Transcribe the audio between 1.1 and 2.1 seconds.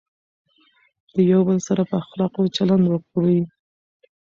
د یو بل سره په